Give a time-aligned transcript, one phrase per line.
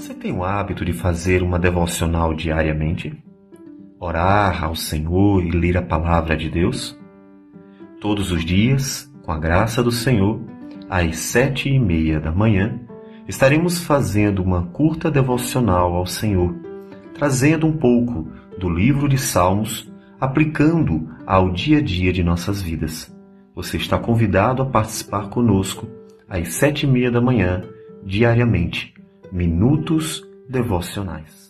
[0.00, 3.22] Você tem o hábito de fazer uma devocional diariamente?
[3.98, 6.98] Orar ao Senhor e ler a palavra de Deus?
[8.00, 10.40] Todos os dias, com a graça do Senhor,
[10.88, 12.80] às sete e meia da manhã,
[13.28, 16.54] estaremos fazendo uma curta devocional ao Senhor,
[17.12, 18.26] trazendo um pouco
[18.58, 23.14] do livro de Salmos, aplicando ao dia a dia de nossas vidas.
[23.54, 25.86] Você está convidado a participar conosco
[26.26, 27.62] às sete e meia da manhã,
[28.02, 28.98] diariamente
[29.32, 31.49] Minutos Devocionais.